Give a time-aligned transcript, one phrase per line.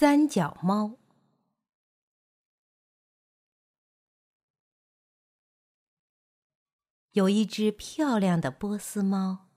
[0.00, 0.96] 三脚猫。
[7.10, 9.50] 有一只漂亮的波斯猫，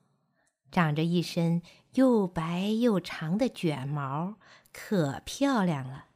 [0.70, 1.62] 长着一身
[1.94, 4.38] 又白又长的卷毛，
[4.74, 6.08] 可漂亮了。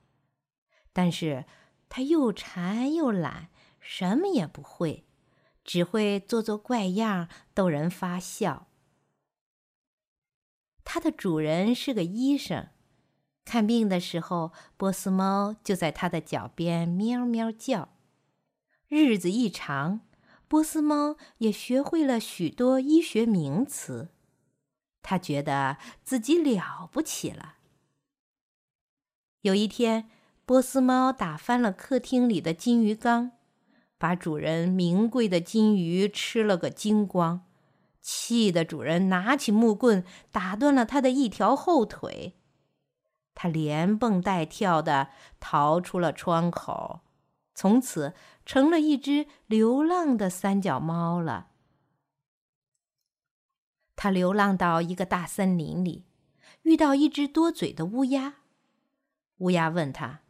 [0.92, 1.46] 但是
[1.88, 3.50] 它又馋又懒，
[3.80, 5.08] 什么也不会，
[5.64, 8.68] 只会做做怪样，逗人发笑。
[10.84, 12.68] 它的主人是个医生，
[13.48, 17.88] 看病的时候，波斯猫就在它的脚边喵喵叫。
[18.90, 20.02] 日子一长，
[20.50, 24.10] 波斯猫也学会了许多医学名词，
[25.02, 27.56] 它觉得自己了不起了。
[29.44, 30.10] 有一天，
[30.46, 33.32] 波斯猫打翻了客厅里的金鱼缸，
[33.98, 37.46] 把主人名贵的金鱼吃了个精光，
[38.02, 42.36] 气得主人拿起木棍打断了它的一条后腿，
[43.40, 45.10] 它连蹦带跳的
[45.40, 47.02] 逃出了窗口。
[47.54, 48.16] 从此
[48.48, 51.52] 成了一只流浪的三脚猫了。
[53.96, 56.08] 它流浪到一个大森林里，
[56.64, 58.38] 遇到一只多嘴的乌鸦。
[59.38, 60.22] 乌鸦问他：“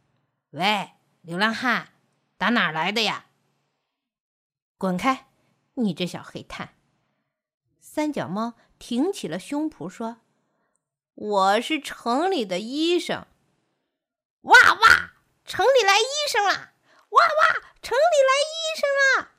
[0.52, 0.90] 喂，
[1.22, 1.92] 流浪汉，
[2.36, 3.26] 打哪儿来的呀
[4.76, 5.28] ？”“滚开，
[5.74, 6.74] 你这小黑炭！”
[7.80, 10.18] 三脚猫挺起了胸脯说
[11.20, 13.26] ：“我是城里的医生。
[14.42, 15.12] ”“哇哇，
[15.44, 16.74] 城里来医生了！”
[17.10, 17.72] 哇哇！
[17.80, 19.30] 城里来医生了！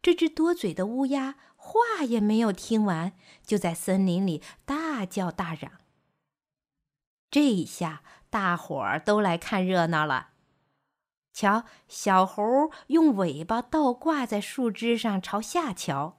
[0.00, 5.72] 这只多嘴的乌鸦话也没有听完，就在森林里大叫大嚷。
[7.30, 10.30] 这一下，大伙儿都来看热闹了。
[11.32, 16.17] 瞧，小猴用尾巴倒挂在树枝上朝下瞧；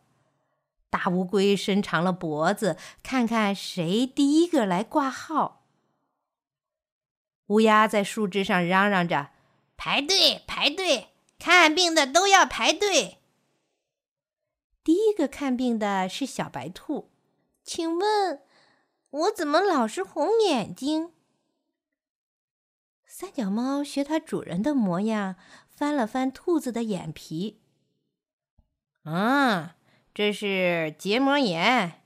[0.90, 5.66] 大乌龟伸长了脖子，看看谁第一个来挂号。
[7.48, 9.30] 乌鸦在树枝上嚷嚷着。
[9.78, 11.10] 排队，排队！
[11.40, 13.20] 看病的都要排队。
[14.84, 17.10] 第一个看病的是小白兔，
[17.64, 18.42] 请问，
[19.10, 21.14] 我怎么老是红眼睛？
[23.06, 25.36] 三脚猫学它主人的模样，
[25.70, 27.62] 翻了翻兔子的眼皮。
[29.04, 29.78] 啊，
[30.20, 32.02] 这是结膜炎。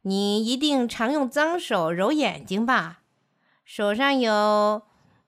[0.00, 3.02] 你一定常用脏手揉眼睛吧？
[3.64, 4.82] 手上有，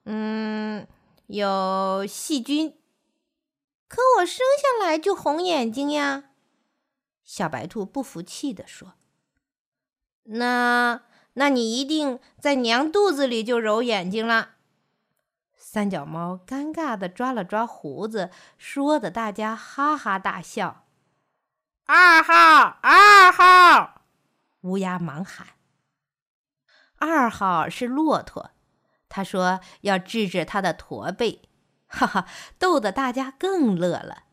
[0.06, 0.84] 嗯。
[1.28, 2.76] 有细菌，
[3.86, 6.24] 可我生下来就红眼睛呀！
[7.24, 8.94] 小白兔不服气地说
[10.26, 11.02] ：“那，
[11.34, 14.56] 那你一定在娘肚子里就揉眼睛了。”
[15.56, 20.83] 三脚猫尴尬地抓了抓胡子，说的大家哈哈大笑。
[21.86, 24.06] 二号，二号！
[24.62, 25.48] 乌鸦忙喊
[26.96, 28.52] ：“二号是骆驼。”
[29.10, 31.42] 他说：“要治治他的驼背，
[31.86, 32.26] 哈哈，
[32.58, 34.24] 逗得大家更乐了。”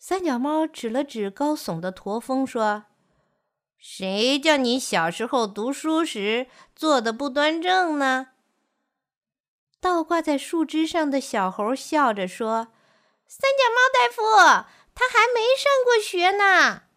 [0.00, 2.86] 三脚猫指了指高耸的驼峰，说
[3.78, 8.30] ：“谁叫你小时候读书时坐的不端正呢？”
[9.80, 12.72] 倒挂在树枝上的小猴笑着说
[13.28, 14.68] ：“三脚猫大夫，
[14.98, 16.88] 他还没上过学呢。”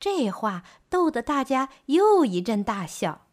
[0.00, 3.28] 这话逗得大家又一阵大笑。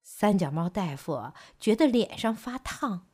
[0.00, 3.08] 三脚猫大夫觉得脸上发烫，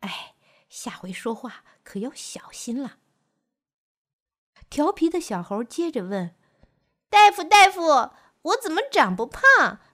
[0.00, 0.34] 哎，
[0.70, 2.96] 下回说话可要小心了。
[4.70, 6.34] 调皮的小猴接着问
[7.10, 8.12] ：“大夫，大夫，
[8.42, 9.42] 我怎么长不胖？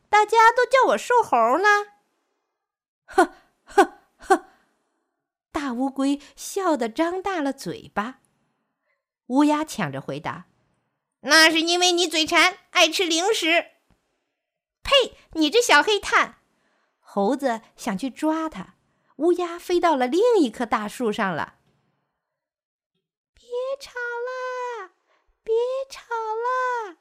[0.09, 1.69] 大家都叫我瘦猴呢？”
[3.05, 3.35] 呵
[3.65, 4.49] 呵呵，
[5.51, 8.21] 大乌龟笑得张大了嘴巴。
[9.29, 10.47] 乌鸦抢着回答
[11.21, 13.73] ：“那是因为你嘴馋，爱吃零食。”
[14.85, 15.17] 呸！
[15.33, 16.43] 你这小黑炭！
[16.99, 18.75] 猴子想去抓它，
[19.17, 21.57] 乌鸦飞到了另一棵大树上了。
[23.35, 23.45] 别
[23.81, 24.93] 吵啦！
[25.43, 25.55] 别
[25.91, 26.99] 吵啦！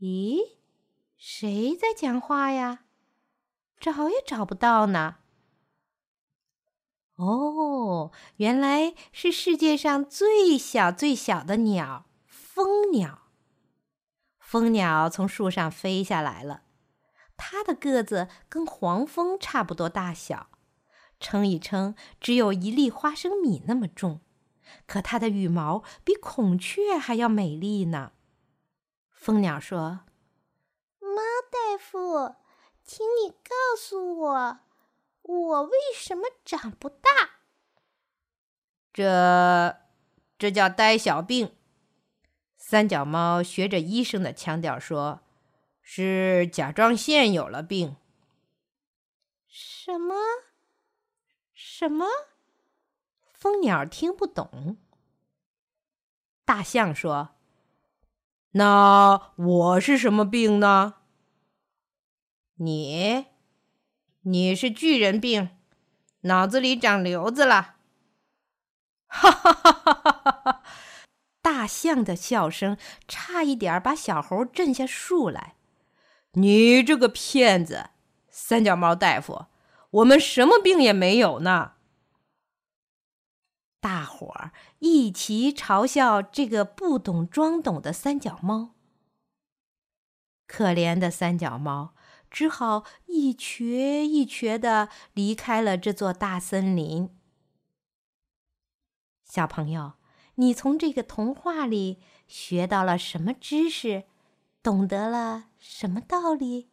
[0.00, 0.56] 咦，
[1.16, 2.84] 谁在讲话呀？
[3.78, 5.18] 找也找不到呢。
[7.16, 13.22] 哦，原来是世界上最小最小的鸟——蜂鸟。
[14.38, 16.62] 蜂鸟从树上飞下来了，
[17.36, 20.48] 它的个子跟黄蜂差不多大小，
[21.18, 24.20] 称一称只有一粒花生米那么重，
[24.86, 28.12] 可它的羽毛比孔雀还要美丽呢。
[29.10, 30.00] 蜂鸟说
[31.00, 32.36] ：“猫大夫，
[32.84, 34.58] 请你告诉我，
[35.26, 37.08] 我为什么长不大？”
[38.92, 39.76] 这，
[40.38, 41.54] 这叫呆小病。
[42.56, 45.20] 三脚猫学着医生的腔调说
[45.82, 47.96] ：“是甲状腺有了病。”
[49.46, 50.14] 什么？
[51.54, 52.06] 什么？
[53.32, 54.78] 蜂鸟听不懂。
[56.44, 57.36] 大象说
[58.52, 60.94] ：“那我是什么病呢？”
[62.58, 63.26] 你，
[64.28, 65.50] 你是巨人病，
[66.22, 67.76] 脑子里长瘤子了。
[69.06, 70.62] 哈哈哈哈哈哈！
[71.40, 72.76] 大象的笑声
[73.06, 75.54] 差一点把小猴震下树来。
[76.32, 77.90] 你这个骗子，
[78.28, 79.46] 三脚猫大夫，
[79.90, 81.74] 我们什么病也没有呢。
[83.80, 84.50] 大伙儿
[84.80, 88.74] 一齐嘲笑这个不懂装懂的三脚猫。
[90.48, 91.92] 可怜的三脚猫。
[92.36, 97.08] 只好一瘸一瘸的离开了这座大森林。
[99.24, 99.94] 小朋友，
[100.34, 101.98] 你从这个童话里
[102.28, 104.04] 学到了什么知识？
[104.62, 106.68] 懂得了什么道理？